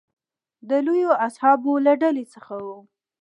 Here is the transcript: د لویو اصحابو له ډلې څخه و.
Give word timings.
د 0.69 0.71
لویو 0.85 1.11
اصحابو 1.27 1.73
له 1.85 1.93
ډلې 2.01 2.25
څخه 2.33 2.53
و. 2.65 2.67